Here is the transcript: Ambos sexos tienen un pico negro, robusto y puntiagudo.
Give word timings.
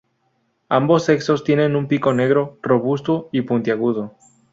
Ambos 0.69 1.05
sexos 1.05 1.43
tienen 1.43 1.75
un 1.75 1.87
pico 1.87 2.11
negro, 2.11 2.57
robusto 2.63 3.29
y 3.31 3.41
puntiagudo. 3.43 4.17